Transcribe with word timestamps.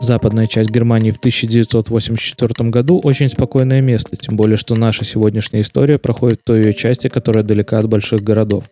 Западная 0.00 0.46
часть 0.46 0.70
Германии 0.70 1.10
в 1.10 1.16
1984 1.16 2.70
году 2.70 3.00
очень 3.02 3.28
спокойное 3.28 3.80
место, 3.80 4.16
тем 4.16 4.36
более 4.36 4.56
что 4.56 4.74
наша 4.74 5.04
сегодняшняя 5.04 5.62
история 5.62 5.98
проходит 5.98 6.40
в 6.40 6.44
той 6.44 6.64
ее 6.64 6.74
части, 6.74 7.08
которая 7.08 7.42
далека 7.42 7.78
от 7.78 7.88
больших 7.88 8.22
городов. 8.22 8.64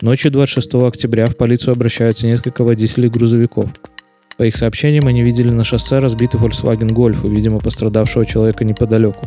Ночью 0.00 0.30
26 0.30 0.74
октября 0.74 1.26
в 1.26 1.36
полицию 1.36 1.72
обращаются 1.72 2.26
несколько 2.26 2.64
водителей 2.64 3.08
грузовиков. 3.08 3.70
По 4.36 4.44
их 4.44 4.56
сообщениям, 4.56 5.06
они 5.06 5.22
видели 5.22 5.50
на 5.50 5.64
шоссе 5.64 5.98
разбитый 5.98 6.40
Volkswagen 6.40 6.90
Golf 6.90 7.26
и, 7.26 7.30
видимо, 7.30 7.60
пострадавшего 7.60 8.26
человека 8.26 8.64
неподалеку. 8.64 9.20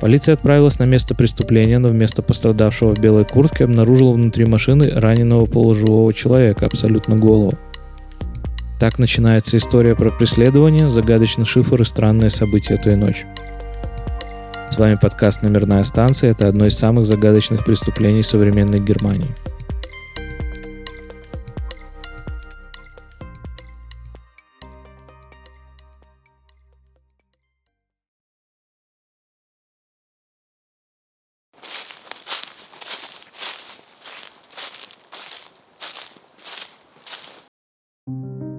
Полиция 0.00 0.34
отправилась 0.34 0.80
на 0.80 0.84
место 0.84 1.14
преступления, 1.14 1.78
но 1.78 1.88
вместо 1.88 2.22
пострадавшего 2.22 2.94
в 2.94 2.98
белой 2.98 3.24
куртке 3.24 3.64
обнаружила 3.64 4.12
внутри 4.12 4.46
машины 4.46 4.90
раненого 4.90 5.46
полуживого 5.46 6.12
человека, 6.12 6.66
абсолютно 6.66 7.16
голого. 7.16 7.56
Так 8.82 8.98
начинается 8.98 9.56
история 9.58 9.94
про 9.94 10.10
преследование, 10.10 10.90
загадочный 10.90 11.44
шифр 11.44 11.82
и 11.82 11.84
странные 11.84 12.30
события 12.30 12.76
той 12.76 12.96
ночи. 12.96 13.28
С 14.72 14.76
вами 14.76 14.98
подкаст 15.00 15.42
«Номерная 15.42 15.84
станция». 15.84 16.32
Это 16.32 16.48
одно 16.48 16.66
из 16.66 16.76
самых 16.76 17.06
загадочных 17.06 17.64
преступлений 17.64 18.24
современной 18.24 18.80
Германии– 18.80 19.32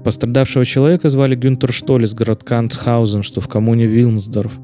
Пострадавшего 0.03 0.65
человека 0.65 1.09
звали 1.09 1.35
Гюнтер 1.35 1.71
Штоль 1.71 2.03
из 2.03 2.13
городка 2.13 2.59
Ансхаузен, 2.59 3.23
что 3.23 3.39
в 3.39 3.47
коммуне 3.47 3.85
Вилнсдорф. 3.85 4.59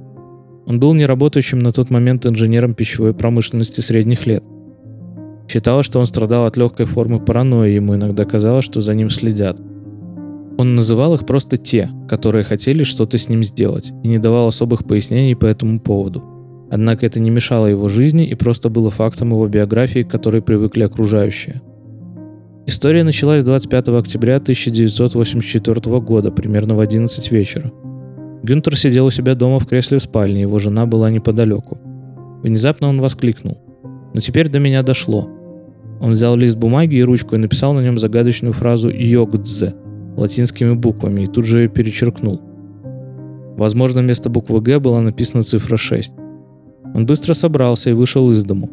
Он 0.66 0.80
был 0.80 0.94
неработающим 0.94 1.59
на 1.59 1.72
тот 1.72 1.90
момент 1.90 2.26
инженером 2.26 2.73
пищевой 2.73 3.14
промышленности 3.14 3.80
средних 3.80 4.28
лет. 4.28 4.44
Считалось, 5.48 5.86
что 5.86 6.00
он 6.00 6.06
страдал 6.06 6.45
от 6.45 6.58
легкой 6.58 6.86
формы 6.86 7.20
паранойи, 7.20 7.73
ему 7.73 7.95
иногда 7.95 8.26
казалось, 8.26 8.66
что 8.66 8.82
за 8.82 8.94
ним 8.94 9.10
следят. 9.10 9.60
Он 10.58 10.76
называл 10.76 11.14
их 11.16 11.26
просто 11.26 11.58
«те», 11.58 11.90
которые 12.10 12.44
хотели 12.44 12.84
что-то 12.84 13.17
с 13.17 13.30
ним 13.30 13.44
сделать, 13.44 13.92
и 14.04 14.10
не 14.10 14.20
давал 14.20 14.50
особых 14.50 14.86
пояснений 14.86 15.36
по 15.36 15.45
этому 15.45 15.80
поводу. 15.80 16.22
Однако 16.70 17.06
это 17.06 17.20
не 17.20 17.30
мешало 17.30 17.66
его 17.67 17.88
жизни 17.88 18.28
и 18.28 18.36
просто 18.36 18.70
было 18.70 18.92
фактом 18.92 19.30
его 19.30 19.48
биографии, 19.48 20.04
к 20.04 20.12
которой 20.12 20.42
привыкли 20.42 20.84
окружающие– 20.84 21.62
История 22.70 23.03
началась 23.03 23.44
25 23.44 23.88
октября 23.88 24.36
1984 24.36 26.00
года, 26.02 26.31
примерно 26.31 26.76
в 26.76 26.80
11 26.80 27.31
вечера. 27.31 27.72
Гюнтер 28.44 28.78
сидел 28.78 29.08
у 29.08 29.09
себя 29.09 29.34
дома 29.34 29.58
в 29.58 29.66
кресле 29.66 29.98
в 29.98 30.03
спальне, 30.03 30.42
его 30.42 30.59
жена 30.59 30.86
была 30.86 31.09
неподалеку. 31.09 31.80
Внезапно 32.44 32.89
он 32.89 33.02
воскликнул. 33.02 33.58
«Но 34.14 34.22
теперь 34.22 34.50
до 34.50 34.59
меня 34.59 34.84
дошло». 34.84 35.28
Он 36.00 36.11
взял 36.11 36.36
лист 36.36 36.58
бумаги 36.58 36.94
и 36.94 37.02
ручку 37.02 37.34
и 37.34 37.39
написал 37.39 37.73
на 37.73 37.80
нем 37.80 37.98
загадочную 37.98 38.53
фразу 38.53 38.92
«Йогдзе» 38.92 39.73
латинскими 40.16 40.73
буквами 40.73 41.23
и 41.23 41.28
тут 41.28 41.48
же 41.48 41.61
ее 41.61 41.70
перечеркнул. 41.70 42.39
Возможно, 43.58 44.02
вместо 44.02 44.30
буквы 44.30 44.61
«Г» 44.61 44.78
была 44.78 45.02
написана 45.02 45.42
цифра 45.42 45.76
6. 45.76 46.14
Он 46.94 47.08
быстро 47.08 47.33
собрался 47.33 47.89
и 47.89 47.94
вышел 47.94 48.30
из 48.30 48.44
дому. 48.44 48.70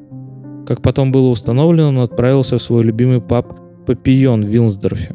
Как 0.67 0.83
потом 0.83 1.13
было 1.13 1.29
установлено, 1.29 1.89
он 1.89 1.99
отправился 2.01 2.59
в 2.59 2.63
свой 2.63 2.85
любимый 2.85 3.23
паб 3.23 3.66
Папион 3.87 4.45
в 4.45 4.49
Вилсдорфе. 4.49 5.15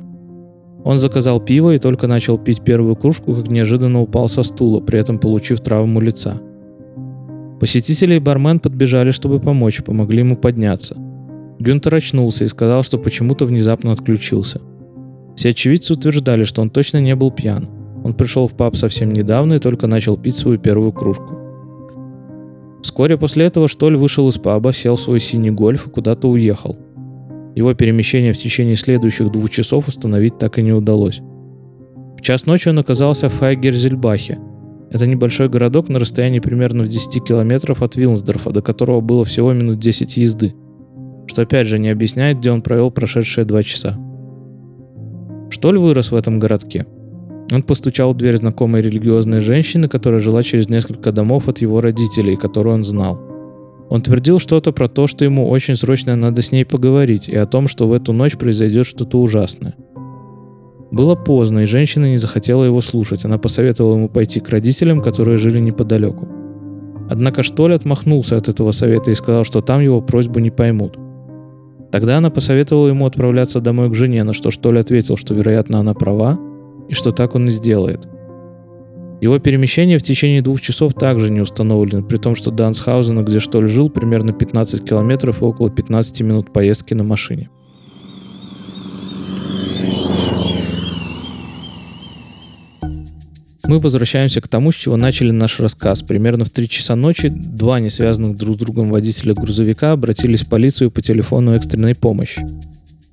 Он 0.84 0.98
заказал 0.98 1.40
пиво 1.40 1.76
и 1.76 1.78
только 1.78 2.08
начал 2.08 2.38
пить 2.38 2.64
первую 2.64 2.96
кружку, 2.96 3.36
как 3.36 3.52
неожиданно 3.52 4.02
упал 4.02 4.30
со 4.30 4.44
стула, 4.44 4.80
при 4.80 4.98
этом 4.98 5.20
получив 5.20 5.60
травму 5.62 6.00
лица. 6.00 6.42
Посетители 7.60 8.16
и 8.16 8.20
бармен 8.20 8.60
подбежали, 8.60 9.12
чтобы 9.12 9.40
помочь, 9.40 9.84
помогли 9.84 10.20
ему 10.20 10.36
подняться. 10.36 10.96
Гюнтер 11.60 11.94
очнулся 11.94 12.46
и 12.46 12.48
сказал, 12.48 12.82
что 12.82 12.98
почему-то 12.98 13.46
внезапно 13.46 13.92
отключился. 13.92 14.62
Все 15.36 15.50
очевидцы 15.50 15.94
утверждали, 15.94 16.44
что 16.44 16.62
он 16.62 16.72
точно 16.72 17.00
не 17.00 17.16
был 17.16 17.30
пьян. 17.30 17.68
Он 18.04 18.14
пришел 18.14 18.48
в 18.48 18.54
паб 18.54 18.76
совсем 18.76 19.14
недавно 19.14 19.56
и 19.56 19.60
только 19.60 19.86
начал 19.86 20.18
пить 20.18 20.38
свою 20.38 20.58
первую 20.58 20.92
кружку. 20.92 21.38
Вскоре 22.82 23.18
после 23.18 23.46
этого 23.46 23.68
Штоль 23.68 23.98
вышел 23.98 24.28
из 24.28 24.38
паба, 24.38 24.74
сел 24.74 24.96
в 24.96 25.02
свой 25.02 25.20
синий 25.20 25.52
гольф 25.52 25.86
и 25.86 25.90
куда-то 25.92 26.28
уехал– 26.28 26.78
его 27.56 27.74
перемещение 27.74 28.34
в 28.34 28.38
течение 28.38 28.76
следующих 28.76 29.32
двух 29.32 29.50
часов 29.50 29.88
установить 29.88 30.38
так 30.38 30.58
и 30.58 30.62
не 30.62 30.72
удалось. 30.72 31.22
В 32.18 32.22
час 32.22 32.46
ночи 32.46 32.70
он 32.70 32.80
оказался 32.80 33.30
в 33.30 33.40
Хайгерзельбахе. 33.40 34.40
Это 34.90 35.08
небольшой 35.08 35.50
городок 35.50 35.90
на 35.90 36.00
расстоянии 36.00 36.40
примерно 36.40 36.84
в 36.84 36.88
10 36.88 37.24
километров 37.24 37.82
от 37.82 37.96
Вилнсдорфа, 37.96 38.52
до 38.52 38.62
которого 38.62 39.02
было 39.02 39.26
всего 39.26 39.54
минут 39.54 39.80
10 39.80 40.18
езды. 40.18 40.54
Что 41.28 41.44
опять 41.44 41.68
же 41.68 41.80
не 41.80 41.90
объясняет, 41.90 42.40
где 42.40 42.52
он 42.52 42.62
провел 42.62 42.92
прошедшие 42.92 43.46
два 43.46 43.64
часа. 43.64 43.98
Штоль 45.50 45.78
вырос 45.78 46.12
в 46.12 46.16
этом 46.16 46.40
городке. 46.40 46.86
Он 47.52 47.64
постучал 47.64 48.14
в 48.14 48.18
дверь 48.18 48.38
знакомой 48.38 48.82
религиозной 48.82 49.42
женщины, 49.42 49.88
которая 49.88 50.20
жила 50.20 50.44
через 50.44 50.70
несколько 50.70 51.12
домов 51.12 51.50
от 51.50 51.60
его 51.60 51.82
родителей, 51.82 52.36
которую 52.36 52.76
он 52.76 52.84
знал– 52.84 53.20
он 53.92 54.02
твердил 54.02 54.40
что-то 54.40 54.72
про 54.72 54.88
то, 54.88 55.06
что 55.06 55.26
ему 55.26 55.50
очень 55.50 55.76
срочно 55.76 56.16
надо 56.16 56.42
с 56.42 56.54
ней 56.54 56.64
поговорить, 56.64 57.28
и 57.28 57.36
о 57.36 57.46
том, 57.46 57.68
что 57.68 57.90
в 57.90 57.94
эту 57.94 58.14
ночь 58.14 58.38
произойдет 58.38 58.86
что-то 58.86 59.18
ужасное. 59.18 59.76
Было 60.92 61.16
поздно, 61.16 61.60
и 61.60 61.66
женщина 61.66 62.06
не 62.06 62.16
захотела 62.16 62.64
его 62.64 62.80
слушать. 62.80 63.26
Она 63.26 63.38
посоветовала 63.38 63.98
ему 63.98 64.08
пойти 64.08 64.40
к 64.40 64.48
родителям, 64.48 65.02
которые 65.02 65.38
жили 65.38 65.60
неподалеку. 65.60 66.26
Однако 67.10 67.44
Штоль 67.44 67.74
отмахнулся 67.76 68.38
от 68.38 68.48
этого 68.48 68.72
совета 68.72 69.12
и 69.12 69.16
сказал, 69.16 69.44
что 69.44 69.60
там 69.60 69.82
его 69.82 70.00
просьбу 70.00 70.40
не 70.40 70.52
поймут. 70.52 70.98
Тогда 71.92 72.18
она 72.18 72.30
посоветовала 72.30 72.88
ему 72.88 73.06
отправляться 73.06 73.60
домой 73.60 73.90
к 73.90 73.96
жене, 73.96 74.24
на 74.24 74.32
что 74.32 74.52
Штоль 74.52 74.80
ответил, 74.80 75.18
что, 75.18 75.34
вероятно, 75.34 75.82
она 75.82 75.94
права, 75.94 76.40
и 76.88 76.94
что 76.94 77.12
так 77.12 77.36
он 77.36 77.50
и 77.50 77.52
сделает– 77.52 78.08
его 79.22 79.38
перемещение 79.38 80.00
в 80.00 80.04
течение 80.04 80.42
двух 80.42 80.60
часов 80.62 80.96
также 80.96 81.30
не 81.30 81.42
установлено, 81.42 82.04
при 82.04 82.18
том, 82.18 82.36
что 82.36 82.50
до 82.50 82.72
где 82.72 83.40
Штоль 83.40 83.68
жил, 83.68 83.90
примерно 83.90 84.34
15 84.34 84.84
километров 84.84 85.42
и 85.42 85.46
около 85.46 85.70
15 85.70 86.22
минут 86.22 86.52
поездки 86.52 86.96
на 86.96 87.04
машине. 87.04 87.50
Мы 93.72 93.80
возвращаемся 93.80 94.42
к 94.42 94.48
тому, 94.48 94.72
с 94.72 94.76
чего 94.76 94.98
начали 94.98 95.32
наш 95.32 95.60
рассказ. 95.60 96.02
Примерно 96.02 96.44
в 96.44 96.50
3 96.50 96.68
часа 96.68 96.96
ночи 96.96 97.30
два 97.30 97.80
несвязанных 97.80 98.36
друг 98.36 98.56
с 98.56 98.60
другом 98.60 98.90
водителя 98.90 99.34
грузовика 99.34 99.92
обратились 99.92 100.42
в 100.42 100.50
полицию 100.50 100.92
по 100.92 101.02
телефону 101.02 101.54
экстренной 101.54 101.96
помощи. 101.96 102.46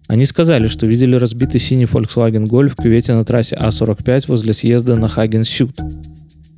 Они 0.09 0.25
сказали, 0.25 0.69
что 0.69 0.87
видели 0.87 1.17
разбитый 1.17 1.61
синий 1.61 1.85
Volkswagen 1.85 2.47
Golf 2.47 2.71
в 2.71 2.77
кювете 2.77 3.13
на 3.13 3.27
трассе 3.27 3.57
А45 3.57 4.25
возле 4.29 4.55
съезда 4.55 4.97
на 4.97 5.07
Хаген-Сют. 5.07 5.79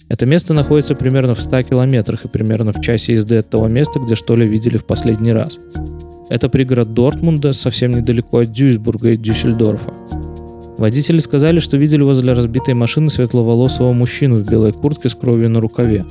Это 0.08 0.24
место 0.24 0.54
находится 0.54 0.94
примерно 0.94 1.34
в 1.34 1.42
100 1.42 1.64
километрах 1.64 2.24
и 2.24 2.28
примерно 2.28 2.72
в 2.72 2.80
часе 2.80 3.14
езды 3.14 3.38
от 3.38 3.50
того 3.50 3.66
места, 3.66 3.98
где 3.98 4.14
что 4.14 4.36
ли 4.36 4.46
видели 4.46 4.76
в 4.76 4.84
последний 4.84 5.32
раз. 5.32 5.58
Это 6.28 6.48
пригород 6.48 6.94
Дортмунда, 6.94 7.52
совсем 7.52 7.90
недалеко 7.90 8.38
от 8.38 8.52
Дюйсбурга 8.52 9.10
и 9.10 9.16
Дюссельдорфа. 9.16 9.92
Водители 10.78 11.18
сказали, 11.18 11.58
что 11.58 11.76
видели 11.76 12.02
возле 12.02 12.32
разбитой 12.34 12.74
машины 12.74 13.10
светловолосого 13.10 13.92
мужчину 13.92 14.42
в 14.42 14.48
белой 14.48 14.72
куртке 14.72 15.08
с 15.08 15.14
кровью 15.14 15.50
на 15.50 15.58
рукаве. 15.58 16.04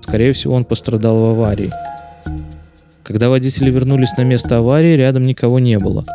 Скорее 0.00 0.34
всего, 0.34 0.54
он 0.54 0.66
пострадал 0.66 1.18
в 1.18 1.24
аварии. 1.30 1.72
Когда 3.02 3.30
водители 3.30 3.70
вернулись 3.70 4.14
на 4.18 4.22
место 4.24 4.58
аварии, 4.58 4.94
рядом 4.94 5.22
никого 5.22 5.58
не 5.58 5.78
было– 5.78 6.04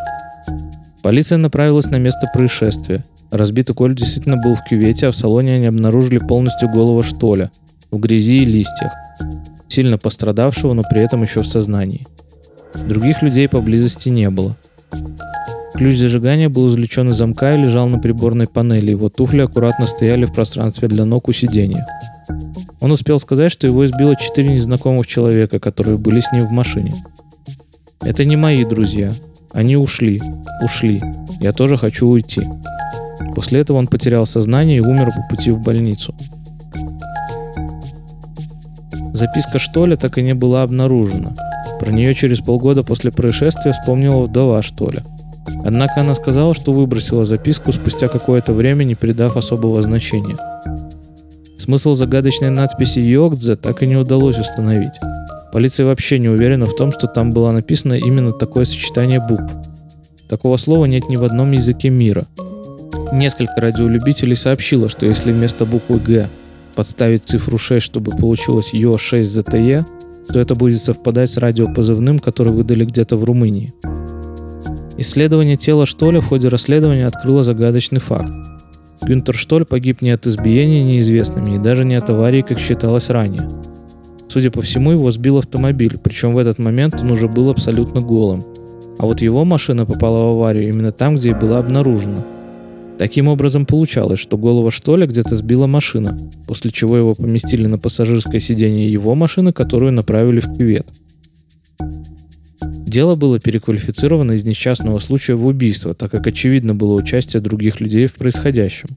Полиция 1.07 1.37
направилась 1.37 1.85
на 1.85 1.95
место 1.95 2.29
происшествия. 2.33 3.01
Разбитый 3.31 3.73
Коль 3.73 3.95
действительно 3.95 4.35
был 4.35 4.55
в 4.55 4.63
кювете, 4.65 5.07
а 5.07 5.11
в 5.11 5.15
салоне 5.15 5.55
они 5.55 5.67
обнаружили 5.67 6.17
полностью 6.17 6.67
голову 6.67 7.01
Штоля, 7.01 7.49
в 7.91 7.97
грязи 7.97 8.39
и 8.39 8.45
листьях, 8.45 8.91
сильно 9.69 9.97
пострадавшего, 9.97 10.73
но 10.73 10.83
при 10.83 10.99
этом 10.99 11.23
еще 11.23 11.43
в 11.43 11.47
сознании. 11.47 12.05
Других 12.89 13.21
людей 13.21 13.47
поблизости 13.47 14.09
не 14.09 14.29
было. 14.29 14.57
Ключ 15.75 15.95
зажигания 15.95 16.49
был 16.49 16.67
извлечен 16.67 17.11
из 17.11 17.15
замка 17.15 17.55
и 17.55 17.57
лежал 17.57 17.87
на 17.87 17.99
приборной 17.99 18.47
панели, 18.47 18.91
его 18.91 19.07
туфли 19.07 19.39
аккуратно 19.39 19.87
стояли 19.87 20.25
в 20.25 20.33
пространстве 20.33 20.89
для 20.89 21.05
ног 21.05 21.29
у 21.29 21.31
сиденья. 21.31 21.87
Он 22.81 22.91
успел 22.91 23.17
сказать, 23.21 23.53
что 23.53 23.65
его 23.65 23.85
избило 23.85 24.17
четыре 24.17 24.53
незнакомых 24.53 25.07
человека, 25.07 25.61
которые 25.61 25.97
были 25.97 26.19
с 26.19 26.33
ним 26.33 26.45
в 26.47 26.51
машине. 26.51 26.91
«Это 28.01 28.25
не 28.25 28.35
мои 28.35 28.65
друзья. 28.65 29.13
Они 29.57 29.75
ушли. 29.75 30.21
Ушли. 30.61 31.01
Я 31.39 31.51
тоже 31.51 31.77
хочу 31.77 32.07
уйти. 32.07 32.43
После 33.33 33.61
этого 33.61 33.77
он 33.77 33.87
потерял 33.87 34.27
сознание 34.27 34.77
и 34.77 34.81
умер 34.81 35.07
по 35.07 35.35
пути 35.35 35.49
в 35.49 35.59
больницу. 35.59 36.13
Записка 39.13 39.57
Штоля 39.57 39.95
так 39.95 40.19
и 40.19 40.21
не 40.21 40.35
была 40.35 40.61
обнаружена. 40.61 41.31
Про 41.79 41.91
нее 41.91 42.13
через 42.13 42.39
полгода 42.39 42.83
после 42.83 43.11
происшествия 43.11 43.71
вспомнила 43.71 44.21
вдова 44.21 44.61
Штоля. 44.61 45.01
Однако 45.65 46.01
она 46.01 46.13
сказала, 46.13 46.53
что 46.53 46.71
выбросила 46.71 47.25
записку 47.25 47.71
спустя 47.71 48.09
какое-то 48.09 48.53
время, 48.53 48.83
не 48.83 48.93
придав 48.93 49.37
особого 49.37 49.81
значения. 49.81 50.37
Смысл 51.57 51.95
загадочной 51.95 52.51
надписи 52.51 52.99
«Йокдзе» 52.99 53.55
так 53.55 53.81
и 53.81 53.87
не 53.87 53.95
удалось 53.95 54.37
установить. 54.37 54.93
Полиция 55.57 55.87
вообще 55.87 56.19
не 56.19 56.29
уверена 56.29 56.67
в 56.67 56.75
том, 56.75 56.91
что 56.91 57.07
там 57.07 57.33
было 57.33 57.51
написано 57.51 57.93
именно 57.93 58.31
такое 58.31 58.63
сочетание 58.63 59.19
букв. 59.19 59.51
Такого 60.29 60.55
слова 60.57 60.85
нет 60.85 61.09
ни 61.09 61.15
в 61.15 61.23
одном 61.23 61.51
языке 61.51 61.89
мира. 61.89 62.27
Несколько 63.11 63.59
радиолюбителей 63.59 64.35
сообщило, 64.35 64.87
что 64.87 65.07
если 65.07 65.31
вместо 65.31 65.65
буквы 65.65 65.99
«Г» 65.99 66.29
подставить 66.75 67.23
цифру 67.23 67.57
6, 67.57 67.83
чтобы 67.83 68.11
получилось 68.11 68.71
ЙО6ЗТЕ, 68.71 69.83
то 70.31 70.39
это 70.39 70.53
будет 70.53 70.79
совпадать 70.79 71.31
с 71.31 71.37
радиопозывным, 71.37 72.19
который 72.19 72.53
выдали 72.53 72.85
где-то 72.85 73.15
в 73.15 73.23
Румынии. 73.23 73.73
Исследование 74.99 75.57
тела 75.57 75.87
Штоля 75.87 76.21
в 76.21 76.27
ходе 76.27 76.49
расследования 76.49 77.07
открыло 77.07 77.41
загадочный 77.41 77.99
факт. 77.99 78.31
Гюнтер 79.01 79.33
Штоль 79.33 79.65
погиб 79.65 80.03
не 80.03 80.11
от 80.11 80.27
избиения 80.27 80.83
неизвестными 80.83 81.55
и 81.55 81.59
даже 81.59 81.83
не 81.83 81.95
от 81.95 82.07
аварии, 82.11 82.43
как 82.43 82.59
считалось 82.59 83.09
ранее. 83.09 83.49
Судя 84.37 84.51
по 84.51 84.61
всему, 84.61 84.91
его 84.91 85.09
сбил 85.09 85.39
автомобиль, 85.39 85.97
причем 85.97 86.35
в 86.35 86.37
этот 86.37 86.59
момент 86.59 87.01
он 87.01 87.09
уже 87.09 87.27
был 87.27 87.49
абсолютно 87.49 88.01
голым. 88.01 88.43
А 88.99 89.07
вот 89.07 89.19
его 89.19 89.43
машина 89.45 89.87
попала 89.87 90.25
в 90.25 90.37
аварию 90.37 90.69
именно 90.69 90.91
там, 90.91 91.15
где 91.15 91.31
и 91.31 91.33
была 91.33 91.57
обнаружена– 91.57 92.23
Таким 92.99 93.27
образом 93.27 93.65
получалось, 93.65 94.19
что 94.19 94.37
голова 94.37 94.71
Штоля 94.71 95.05
где-то 95.05 95.35
сбила 95.35 95.67
машина, 95.67 96.17
после 96.47 96.71
чего 96.71 96.97
его 96.97 97.13
поместили 97.13 97.67
на 97.67 97.77
пассажирское 97.77 98.39
сиденье 98.39 98.91
его 98.91 99.13
машины, 99.15 99.53
которую 99.53 99.91
направили 99.91 100.39
в 100.39 100.55
кювет. 100.55 100.87
Дело 102.87 103.15
было 103.15 103.39
переквалифицировано 103.39 104.33
из 104.33 104.45
несчастного 104.45 104.99
случая 104.99 105.35
в 105.35 105.45
убийство, 105.45 105.93
так 105.93 106.09
как 106.09 106.25
очевидно 106.25 106.73
было 106.73 106.93
участие 106.93 107.41
других 107.41 107.79
людей 107.81 108.07
в 108.07 108.13
происходящем. 108.13 108.89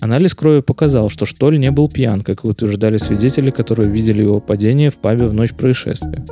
Анализ 0.00 0.34
крови 0.34 0.60
показал, 0.60 1.08
что 1.10 1.26
Штоль 1.26 1.58
не 1.58 1.70
был 1.70 1.88
пьян, 1.88 2.22
как 2.22 2.44
и 2.44 2.48
утверждали 2.48 2.98
свидетели, 2.98 3.50
которые 3.50 3.90
видели 3.90 4.22
его 4.22 4.40
падение 4.40 4.90
в 4.90 4.96
пабе 4.96 5.26
в 5.26 5.34
ночь 5.34 5.52
происшествия. 5.52 6.24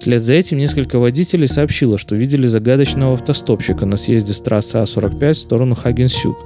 Вслед 0.00 0.22
за 0.22 0.34
этим 0.34 0.58
несколько 0.58 0.98
водителей 0.98 1.48
сообщило, 1.48 1.98
что 1.98 2.14
видели 2.16 2.46
загадочного 2.46 3.14
автостопщика 3.14 3.84
на 3.86 3.96
съезде 3.96 4.32
с 4.32 4.40
трассы 4.40 4.78
А45 4.78 5.32
в 5.32 5.36
сторону 5.36 5.74
Хагенсюд. 5.74 6.36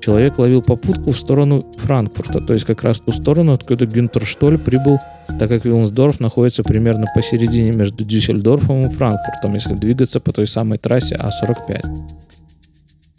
Человек 0.00 0.38
ловил 0.38 0.62
попутку 0.62 1.10
в 1.10 1.18
сторону 1.18 1.66
Франкфурта, 1.76 2.40
то 2.40 2.54
есть 2.54 2.64
как 2.64 2.84
раз 2.84 3.00
ту 3.00 3.12
сторону, 3.12 3.52
откуда 3.52 3.84
Гюнтер 3.84 4.24
Штоль 4.24 4.56
прибыл, 4.56 4.98
так 5.38 5.50
как 5.50 5.64
Вилнсдорф 5.64 6.20
находится 6.20 6.62
примерно 6.62 7.06
посередине 7.14 7.72
между 7.72 8.04
Дюссельдорфом 8.04 8.86
и 8.86 8.94
Франкфуртом, 8.94 9.54
если 9.54 9.74
двигаться 9.74 10.20
по 10.20 10.32
той 10.32 10.46
самой 10.46 10.78
трассе 10.78 11.16
А45. 11.16 12.27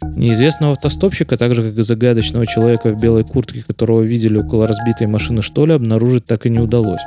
Неизвестного 0.02 0.72
автостопщика, 0.72 1.36
так 1.36 1.54
же 1.54 1.62
как 1.62 1.78
и 1.78 1.82
загадочного 1.82 2.46
человека 2.46 2.90
в 2.90 3.00
белой 3.00 3.24
куртке, 3.24 3.62
которого 3.66 4.02
видели 4.02 4.38
около 4.38 4.66
разбитой 4.66 5.06
машины 5.06 5.42
Штоля, 5.42 5.74
обнаружить 5.74 6.24
так 6.24 6.46
и 6.46 6.50
не 6.50 6.60
удалось 6.60 7.00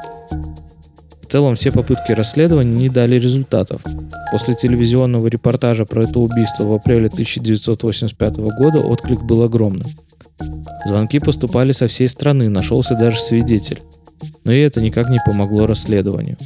целом 1.34 1.56
все 1.56 1.72
попытки 1.72 2.12
расследования 2.12 2.75
не 2.75 2.90
дали 2.90 3.16
результатов. 3.16 3.81
После 4.31 4.54
телевизионного 4.54 5.25
репортажа 5.25 5.84
про 5.84 6.04
это 6.04 6.19
убийство 6.19 6.63
в 6.66 6.74
апреле 6.74 7.07
1985 7.07 8.38
года 8.38 8.81
отклик 8.81 9.24
был 9.24 9.42
огромным. 9.42 9.88
Звонки 10.86 11.18
поступали 11.18 11.72
со 11.72 11.88
всей 11.88 12.07
страны, 12.07 12.50
нашелся 12.50 12.94
даже 12.94 13.19
свидетель. 13.19 13.81
Но 14.44 14.51
и 14.51 14.60
это 14.60 14.80
никак 14.80 15.10
не 15.10 15.19
помогло 15.25 15.66
расследованию. 15.66 16.38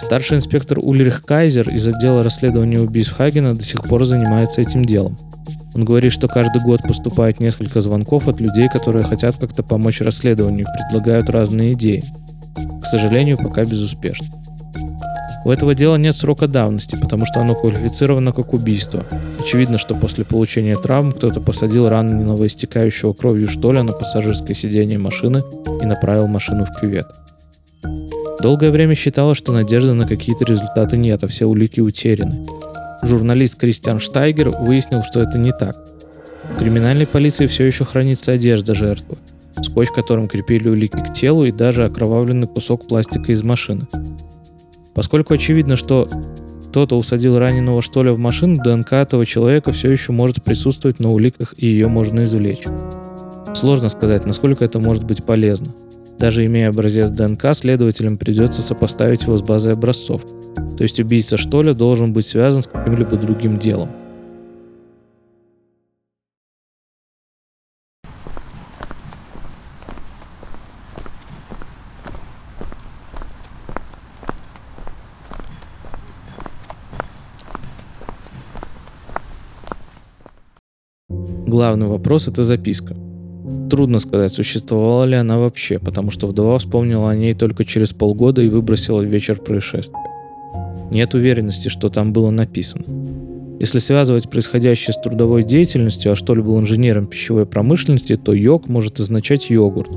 Старший 0.00 0.36
инспектор 0.36 0.78
Ульрих 0.78 1.24
Кайзер 1.24 1.68
из 1.70 1.86
отдела 1.88 2.22
расследования 2.22 2.80
убийств 2.80 3.16
Хагена 3.16 3.54
до 3.54 3.64
сих 3.64 3.82
пор 3.82 4.04
занимается 4.04 4.60
этим 4.60 4.84
делом. 4.84 5.18
Он 5.74 5.84
говорит, 5.84 6.12
что 6.12 6.28
каждый 6.28 6.62
год 6.62 6.82
поступает 6.82 7.40
несколько 7.40 7.80
звонков 7.80 8.28
от 8.28 8.40
людей, 8.40 8.68
которые 8.68 9.04
хотят 9.04 9.36
как-то 9.36 9.62
помочь 9.62 10.00
расследованию, 10.00 10.66
предлагают 10.78 11.30
разные 11.30 11.72
идеи– 11.72 12.02
к 12.86 12.88
сожалению, 12.88 13.36
пока 13.36 13.64
безуспешно. 13.64 14.28
У 15.44 15.50
этого 15.50 15.74
дела 15.74 15.96
нет 15.96 16.14
срока 16.14 16.46
давности, 16.46 16.96
потому 16.96 17.26
что 17.26 17.40
оно 17.40 17.54
квалифицировано 17.54 18.32
как 18.32 18.52
убийство. 18.52 19.04
Очевидно, 19.40 19.76
что 19.76 19.96
после 19.96 20.24
получения 20.24 20.76
травм 20.76 21.10
кто-то 21.10 21.40
посадил 21.40 21.88
раненого 21.88 22.46
истекающего 22.46 23.12
кровью 23.12 23.48
штоля 23.48 23.82
на 23.82 23.92
пассажирское 23.92 24.54
сиденье 24.54 24.98
машины 24.98 25.42
и 25.82 25.84
направил 25.84 26.28
машину 26.28 26.64
в 26.64 26.80
кювет. 26.80 27.06
Долгое 28.40 28.70
время 28.70 28.94
считалось, 28.94 29.38
что 29.38 29.52
надежды 29.52 29.92
на 29.92 30.06
какие-то 30.06 30.44
результаты 30.44 30.96
нет, 30.96 31.24
а 31.24 31.28
все 31.28 31.46
улики 31.46 31.80
утеряны. 31.80 32.46
Журналист 33.02 33.56
Кристиан 33.56 33.98
Штайгер 33.98 34.50
выяснил, 34.50 35.02
что 35.02 35.20
это 35.20 35.38
не 35.38 35.52
так. 35.52 35.76
В 36.54 36.58
криминальной 36.58 37.06
полиции 37.06 37.46
все 37.46 37.64
еще 37.64 37.84
хранится 37.84 38.32
одежда 38.32 38.74
жертвы– 38.74 39.16
скотч, 39.62 39.88
которым 39.90 40.28
крепили 40.28 40.68
улики 40.68 40.96
к 40.96 41.12
телу 41.12 41.44
и 41.44 41.52
даже 41.52 41.84
окровавленный 41.84 42.46
кусок 42.46 42.86
пластика 42.86 43.32
из 43.32 43.42
машины. 43.42 43.86
Поскольку 44.94 45.34
очевидно, 45.34 45.76
что 45.76 46.08
кто-то 46.68 46.96
усадил 46.96 47.38
раненого 47.38 47.80
Штоля 47.82 48.12
в 48.12 48.18
машину, 48.18 48.62
ДНК 48.62 48.92
этого 48.92 49.24
человека 49.24 49.72
все 49.72 49.90
еще 49.90 50.12
может 50.12 50.42
присутствовать 50.42 51.00
на 51.00 51.10
уликах 51.10 51.54
и 51.56 51.66
ее 51.66 51.88
можно 51.88 52.24
извлечь. 52.24 52.64
Сложно 53.54 53.88
сказать, 53.88 54.26
насколько 54.26 54.64
это 54.64 54.78
может 54.78 55.04
быть 55.04 55.24
полезно. 55.24 55.68
Даже 56.18 56.46
имея 56.46 56.70
образец 56.70 57.10
ДНК, 57.10 57.54
следователям 57.54 58.16
придется 58.16 58.62
сопоставить 58.62 59.22
его 59.22 59.36
с 59.36 59.42
базой 59.42 59.74
образцов. 59.74 60.22
То 60.76 60.82
есть 60.82 60.98
убийца 60.98 61.36
Штоля 61.36 61.74
должен 61.74 62.12
быть 62.12 62.26
связан 62.26 62.62
с 62.62 62.66
каким-либо 62.66 63.16
другим 63.16 63.58
делом– 63.58 63.90
Главный 81.56 81.86
вопрос— 81.86 82.28
это 82.28 82.44
записка. 82.44 83.05
Трудно 83.70 83.98
сказать, 83.98 84.32
существовала 84.32 85.04
ли 85.04 85.16
она 85.16 85.38
вообще, 85.38 85.78
потому 85.78 86.10
что 86.10 86.26
вдова 86.26 86.58
вспомнила 86.58 87.10
о 87.10 87.16
ней 87.16 87.34
только 87.34 87.64
через 87.64 87.92
полгода 87.92 88.42
и 88.42 88.48
выбросила 88.48 89.00
вечер 89.00 89.40
происшествия. 89.40 89.98
Нет 90.92 91.14
уверенности, 91.14 91.68
что 91.68 91.88
там 91.88 92.12
было 92.12 92.30
написано. 92.30 92.84
Если 93.58 93.78
связывать 93.78 94.30
происходящее 94.30 94.92
с 94.92 95.00
трудовой 95.00 95.42
деятельностью, 95.42 96.12
а 96.12 96.16
что 96.16 96.34
ли 96.34 96.42
был 96.42 96.60
инженером 96.60 97.06
пищевой 97.06 97.46
промышленности, 97.46 98.16
то 98.16 98.32
йог 98.32 98.68
может 98.68 99.00
означать 99.00 99.50
йогурт, 99.50 99.90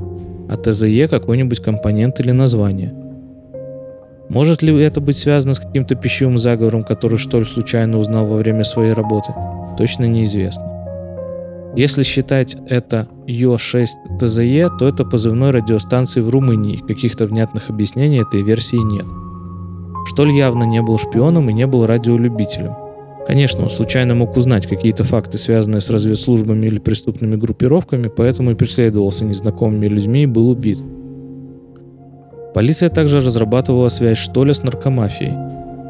а 0.48 0.56
ТЗЕ 0.56 1.08
какой-нибудь 1.08 1.60
компонент 1.60 2.18
или 2.20 2.32
название. 2.32 2.92
Может 4.30 4.62
ли 4.62 4.76
это 4.80 5.00
быть 5.00 5.18
связано 5.18 5.54
с 5.54 5.60
каким-то 5.60 5.94
пищевым 5.94 6.38
заговором, 6.38 6.84
который 6.84 7.18
что 7.18 7.38
ли 7.38 7.44
случайно 7.44 7.98
узнал 7.98 8.26
во 8.26 8.36
время 8.36 8.64
своей 8.64 8.92
работы? 8.92 9.34
Точно 9.76 10.04
неизвестно. 10.04 10.79
Если 11.76 12.02
считать 12.02 12.56
это 12.68 13.08
Ё6 13.26 14.18
ТЗЕ, 14.18 14.70
то 14.78 14.88
это 14.88 15.04
позывной 15.04 15.50
радиостанции 15.50 16.20
в 16.20 16.28
Румынии. 16.28 16.76
Каких-то 16.76 17.26
внятных 17.26 17.70
объяснений 17.70 18.20
этой 18.20 18.42
версии 18.42 18.76
нет. 18.76 19.06
Штоль 20.08 20.32
явно 20.32 20.64
не 20.64 20.82
был 20.82 20.98
шпионом 20.98 21.48
и 21.48 21.52
не 21.52 21.66
был 21.66 21.86
радиолюбителем. 21.86 22.74
Конечно, 23.26 23.62
он 23.62 23.70
случайно 23.70 24.16
мог 24.16 24.36
узнать 24.36 24.66
какие-то 24.66 25.04
факты, 25.04 25.38
связанные 25.38 25.80
с 25.80 25.90
разведслужбами 25.90 26.66
или 26.66 26.80
преступными 26.80 27.36
группировками, 27.36 28.08
поэтому 28.08 28.50
и 28.50 28.54
преследовался 28.54 29.24
незнакомыми 29.24 29.86
людьми 29.86 30.24
и 30.24 30.26
был 30.26 30.50
убит. 30.50 30.78
Полиция 32.52 32.88
также 32.88 33.20
разрабатывала 33.20 33.88
связь 33.88 34.18
Штоля 34.18 34.54
с 34.54 34.64
наркомафией. 34.64 35.36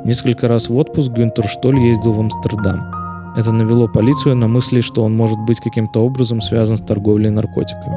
Несколько 0.04 0.48
раз 0.48 0.68
в 0.68 0.76
отпуск 0.76 1.12
Гюнтер 1.12 1.46
Штоль 1.46 1.78
ездил 1.78 2.12
в 2.12 2.20
Амстердам. 2.20 2.99
Это 3.36 3.52
навело 3.52 3.88
полицию 3.88 4.36
на 4.36 4.48
мысли, 4.48 4.80
что 4.80 5.04
он 5.04 5.16
может 5.16 5.38
быть 5.38 5.60
каким-то 5.60 6.04
образом 6.04 6.40
связан 6.40 6.76
с 6.76 6.80
торговлей 6.80 7.30
наркотиками. 7.30 7.96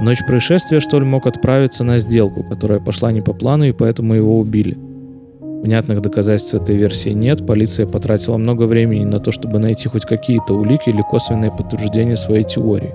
В 0.00 0.04
ночь 0.04 0.26
происшествия 0.26 0.80
Штоль 0.80 1.04
мог 1.04 1.26
отправиться 1.26 1.84
на 1.84 1.98
сделку, 1.98 2.42
которая 2.42 2.80
пошла 2.80 3.12
не 3.12 3.20
по 3.20 3.32
плану 3.32 3.64
и 3.64 3.72
поэтому 3.72 4.14
его 4.14 4.38
убили. 4.38 4.76
Внятных 5.62 6.02
доказательств 6.02 6.54
этой 6.54 6.74
версии 6.76 7.10
нет, 7.10 7.46
полиция 7.46 7.86
потратила 7.86 8.36
много 8.36 8.64
времени 8.64 9.04
на 9.04 9.20
то, 9.20 9.30
чтобы 9.30 9.60
найти 9.60 9.88
хоть 9.88 10.04
какие-то 10.04 10.54
улики 10.54 10.88
или 10.88 11.02
косвенные 11.08 11.52
подтверждения 11.52 12.16
своей 12.16 12.42
теории. 12.42 12.92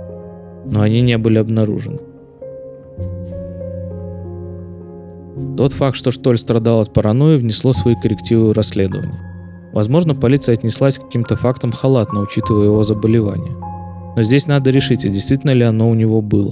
Но 0.66 0.82
они 0.82 1.00
не 1.00 1.18
были 1.18 1.38
обнаружены. 1.38 2.00
Тот 5.56 5.72
факт, 5.72 5.96
что 5.96 6.12
Штоль 6.12 6.38
страдал 6.38 6.82
от 6.82 6.92
паранойи, 6.92 7.38
внесло 7.38 7.72
свои 7.72 7.96
коррективы 7.96 8.50
в 8.50 8.52
расследование. 8.52 9.27
Возможно, 9.74 10.16
полиция 10.16 10.54
отнеслась 10.54 10.98
к 10.98 11.04
каким-то 11.04 11.36
фактам 11.36 11.72
халатно, 11.72 12.22
учитывая 12.22 12.66
его 12.66 12.84
заболевание. 12.84 13.56
Но 14.16 14.24
здесь 14.24 14.48
надо 14.48 14.72
решить, 14.72 15.06
а 15.06 15.10
действительно 15.10 15.52
ли 15.52 15.64
оно 15.64 15.90
у 15.90 15.94
него 15.94 16.22
было. 16.22 16.52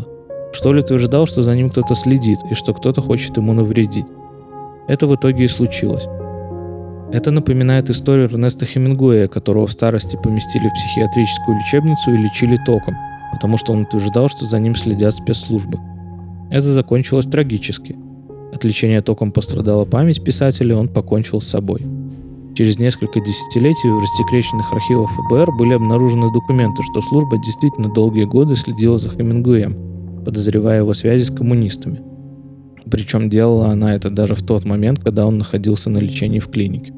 Что 0.54 0.72
ли 0.72 0.82
утверждал, 0.82 1.26
что 1.26 1.42
за 1.42 1.56
ним 1.56 1.70
кто-то 1.70 1.96
следит 1.96 2.40
и 2.50 2.54
что 2.54 2.74
кто-то 2.74 3.02
хочет 3.02 3.38
ему 3.38 3.54
навредить. 3.54 4.06
Это 4.88 5.08
в 5.08 5.16
итоге 5.16 5.46
и 5.46 5.48
случилось. 5.48 6.08
Это 7.12 7.32
напоминает 7.32 7.90
историю 7.90 8.28
Эрнеста 8.28 8.66
Хемингуэя, 8.66 9.28
которого 9.28 9.68
в 9.68 9.72
старости 9.72 10.18
поместили 10.22 10.68
в 10.68 10.74
психиатрическую 10.74 11.58
лечебницу 11.58 12.14
и 12.14 12.18
лечили 12.18 12.58
током, 12.66 12.96
потому 13.32 13.58
что 13.58 13.74
он 13.74 13.82
утверждал, 13.82 14.28
что 14.28 14.46
за 14.46 14.60
ним 14.60 14.76
следят 14.76 15.14
спецслужбы. 15.14 15.80
Это 16.52 16.68
закончилось 16.68 17.26
трагически. 17.26 17.96
От 18.54 18.64
лечения 18.64 19.02
током 19.02 19.32
пострадала 19.32 19.86
память 19.86 20.24
писателя, 20.24 20.76
он 20.76 20.88
покончил 20.88 21.42
с 21.42 21.48
собой. 21.48 21.82
Через 22.56 22.80
несколько 22.80 23.20
десятилетий 23.20 23.90
в 23.90 24.00
рассекреченных 24.00 24.72
архивах 24.72 25.12
ФБР 25.12 25.52
были 25.58 25.74
обнаружены 25.74 26.32
документы, 26.32 26.84
что 26.84 27.02
служба 27.02 27.38
действительно 27.38 27.90
долгие 27.90 28.24
годы 28.24 28.56
следила 28.56 28.98
за 28.98 29.10
Хемингуэем, 29.10 30.24
подозревая 30.24 30.80
его 30.80 30.94
связи 30.94 31.24
с 31.24 31.32
коммунистами. 31.32 32.02
Причем 32.90 33.30
делала 33.30 33.72
она 33.72 33.94
это 33.94 34.10
даже 34.10 34.36
в 34.36 34.46
тот 34.46 34.64
момент, 34.64 35.00
когда 35.00 35.28
он 35.28 35.38
находился 35.38 35.90
на 35.90 35.98
лечении 35.98 36.40
в 36.40 36.48
клинике. 36.48 36.94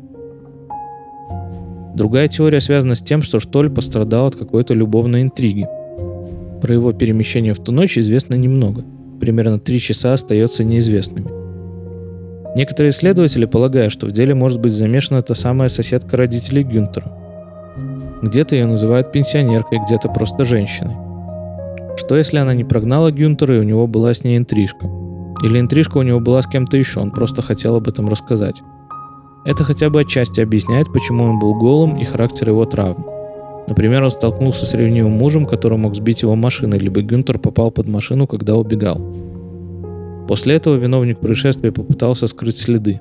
Другая 1.95 2.27
теория 2.27 2.59
связана 2.59 2.93
с 2.93 3.01
тем, 3.01 3.23
что 3.23 3.39
Штоль 3.39 3.71
пострадал 3.71 4.27
от 4.27 4.35
какой-то 4.35 4.75
любовной 4.75 5.23
интриги. 5.23 5.65
Про 6.61 6.75
его 6.75 6.93
перемещение 6.93 7.55
в 7.55 7.59
ту 7.59 7.71
ночь 7.71 7.97
известно 7.97 8.35
немного. 8.35 8.85
Примерно 9.19 9.57
три 9.57 9.79
часа 9.79 10.13
остается 10.13 10.63
неизвестными. 10.63 11.36
Некоторые 12.57 12.89
исследователи 12.89 13.45
полагают, 13.45 13.93
что 13.93 14.07
в 14.07 14.11
деле 14.11 14.33
может 14.33 14.59
быть 14.59 14.73
замешана 14.73 15.21
та 15.21 15.35
самая 15.35 15.69
соседка 15.69 16.17
родителей 16.17 16.63
Гюнтера. 16.63 17.05
Где-то 18.23 18.55
ее 18.55 18.65
называют 18.65 19.11
пенсионеркой, 19.11 19.77
где-то 19.85 20.09
просто 20.09 20.43
женщиной. 20.43 20.95
Что 21.97 22.17
если 22.17 22.39
она 22.39 22.55
не 22.55 22.63
прогнала 22.63 23.11
Гюнтера 23.11 23.57
и 23.57 23.59
у 23.59 23.63
него 23.63 23.85
была 23.85 24.11
с 24.15 24.23
ней 24.23 24.37
интрижка? 24.37 24.89
Или 25.43 25.59
интрижка 25.59 25.99
у 25.99 26.01
него 26.01 26.19
была 26.19 26.41
с 26.41 26.47
кем-то 26.47 26.77
еще, 26.77 26.99
он 26.99 27.11
просто 27.11 27.43
хотел 27.43 27.75
об 27.75 27.87
этом 27.87 28.09
рассказать. 28.09 28.63
Это 29.45 29.63
хотя 29.63 29.91
бы 29.91 30.01
отчасти 30.01 30.41
объясняет, 30.41 30.91
почему 30.91 31.25
он 31.25 31.37
был 31.37 31.53
голым 31.53 31.97
и 31.97 32.05
характер 32.05 32.49
его 32.49 32.65
травм. 32.65 33.05
Например, 33.67 34.03
он 34.03 34.09
столкнулся 34.09 34.65
с 34.65 34.73
ревнивым 34.73 35.11
мужем, 35.11 35.45
который 35.45 35.77
мог 35.77 35.93
сбить 35.93 36.23
его 36.23 36.35
машиной, 36.35 36.79
либо 36.79 37.01
Гюнтер 37.01 37.37
попал 37.37 37.69
под 37.69 37.87
машину, 37.87 38.25
когда 38.25 38.55
убегал. 38.55 38.99
После 40.27 40.55
этого 40.55 40.75
виновник 40.75 41.19
происшествия 41.19 41.71
попытался 41.71 42.27
скрыть 42.27 42.57
следы. 42.57 42.99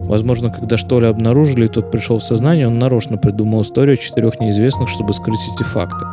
Возможно, 0.00 0.50
когда 0.50 0.76
Штоля 0.76 1.08
обнаружили 1.08 1.66
и 1.66 1.68
тот 1.68 1.90
пришел 1.90 2.18
в 2.18 2.24
сознание, 2.24 2.66
он 2.66 2.78
нарочно 2.78 3.16
придумал 3.16 3.62
историю 3.62 3.96
четырех 3.96 4.40
неизвестных, 4.40 4.88
чтобы 4.88 5.12
скрыть 5.12 5.40
эти 5.54 5.62
факты. 5.62 6.04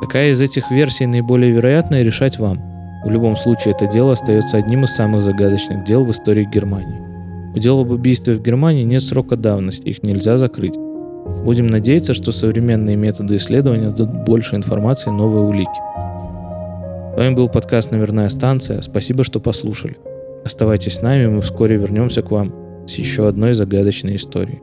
Какая 0.00 0.30
из 0.30 0.40
этих 0.40 0.70
версий 0.70 1.06
наиболее 1.06 1.52
вероятная, 1.52 2.02
решать 2.02 2.38
вам. 2.38 2.58
В 3.04 3.10
любом 3.10 3.36
случае, 3.36 3.72
это 3.74 3.86
дело 3.86 4.12
остается 4.12 4.56
одним 4.56 4.84
из 4.84 4.94
самых 4.94 5.22
загадочных 5.22 5.84
дел 5.84 6.04
в 6.04 6.10
истории 6.10 6.44
Германии. 6.44 7.00
У 7.54 7.58
дел 7.58 7.80
об 7.80 7.90
убийстве 7.90 8.34
в 8.34 8.42
Германии 8.42 8.84
нет 8.84 9.02
срока 9.02 9.36
давности, 9.36 9.88
их 9.88 10.02
нельзя 10.02 10.36
закрыть. 10.36 10.76
Будем 11.44 11.68
надеяться, 11.68 12.12
что 12.12 12.32
современные 12.32 12.96
методы 12.96 13.36
исследования 13.36 13.90
дадут 13.90 14.24
больше 14.24 14.56
информации 14.56 15.10
и 15.10 15.12
новые 15.12 15.44
улики. 15.44 15.80
Вами 17.16 17.34
был 17.34 17.48
подкаст 17.48 17.90
«Номерная 17.92 18.28
станция». 18.28 18.82
Спасибо, 18.82 19.24
что 19.24 19.40
послушали. 19.40 19.96
Оставайтесь 20.44 20.96
с 20.96 21.02
нами, 21.02 21.28
мы 21.28 21.40
вскоре 21.40 21.78
вернемся 21.78 22.20
к 22.20 22.30
вам 22.30 22.52
с 22.86 22.96
еще 22.96 23.26
одной 23.26 23.54
загадочной 23.54 24.16
историей. 24.16 24.60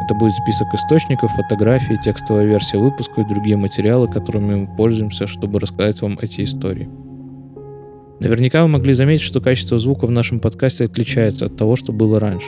Это 0.08 0.16
будет 0.16 0.36
список 0.36 0.74
источников, 0.74 1.34
фотографии, 1.34 2.00
текстовая 2.02 2.46
версия 2.46 2.78
выпуска 2.78 3.20
и 3.20 3.26
другие 3.26 3.58
материалы, 3.58 4.08
которыми 4.08 4.56
мы 4.56 4.76
пользуемся, 4.78 5.28
чтобы 5.28 5.60
рассказать 5.60 6.02
вам 6.02 6.18
эти 6.22 6.46
истории. 6.46 6.88
Наверняка 8.22 8.62
вы 8.62 8.70
могли 8.70 8.94
заметить, 8.94 9.26
что 9.26 9.42
качество 9.42 9.78
звука 9.78 10.08
в 10.08 10.12
нашем 10.12 10.40
подкасте 10.40 10.86
отличается 10.86 11.48
от 11.48 11.58
того, 11.58 11.76
что 11.76 11.92
было 11.92 12.22
раньше. 12.22 12.48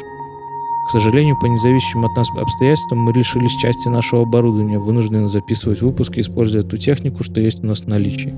К 0.88 0.92
сожалению, 0.92 1.38
по 1.38 1.48
независимым 1.48 2.06
от 2.06 2.16
нас 2.16 2.30
обстоятельствам 2.30 3.00
мы 3.00 3.12
лишились 3.12 3.58
части 3.58 3.90
нашего 3.90 4.22
оборудования, 4.22 4.80
вынуждены 4.80 5.28
записывать 5.28 5.82
выпуски, 5.82 6.22
используя 6.22 6.64
ту 6.64 6.78
технику, 6.78 7.26
что 7.26 7.42
есть 7.42 7.62
у 7.62 7.68
нас 7.68 7.82
в 7.82 7.88
наличии. 7.88 8.34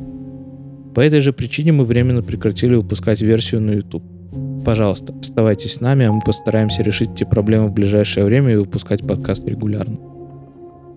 По 0.95 1.01
этой 1.01 1.19
же 1.19 1.31
причине 1.31 1.73
мы 1.73 1.85
временно 1.85 2.23
прекратили 2.23 2.73
выпускать 2.73 3.21
версию 3.21 3.61
на 3.61 3.71
YouTube. 3.73 4.20
Пожалуйста, 4.63 5.13
оставайтесь 5.19 5.75
с 5.75 5.81
нами, 5.81 6.05
а 6.05 6.11
мы 6.11 6.21
постараемся 6.21 6.83
решить 6.83 7.11
эти 7.11 7.23
проблемы 7.23 7.67
в 7.67 7.73
ближайшее 7.73 8.25
время 8.25 8.53
и 8.53 8.57
выпускать 8.57 9.05
подкаст 9.05 9.45
регулярно. 9.47 9.97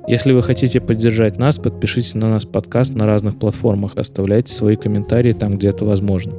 Если 0.06 0.32
вы 0.32 0.42
хотите 0.42 0.82
поддержать 0.82 1.38
нас, 1.38 1.58
подпишитесь 1.58 2.14
на 2.14 2.28
наш 2.28 2.46
подкаст 2.46 2.94
на 2.94 3.06
разных 3.06 3.38
платформах, 3.38 3.96
оставляйте 3.96 4.52
свои 4.52 4.76
комментарии 4.76 5.32
там, 5.32 5.56
где 5.56 5.68
это 5.68 5.86
возможно. 5.86 6.34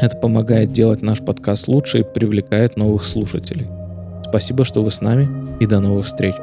Это 0.00 0.16
помогает 0.16 0.72
делать 0.72 1.00
наш 1.00 1.20
подкаст 1.20 1.68
лучше 1.68 2.00
и 2.00 2.04
привлекает 2.04 2.76
новых 2.76 3.04
слушателей. 3.04 3.66
Спасибо, 4.28 4.64
что 4.64 4.82
вы 4.82 4.90
с 4.90 5.00
нами, 5.00 5.26
и 5.58 5.66
до 5.66 5.80
новых 5.80 6.04
встреч. 6.04 6.34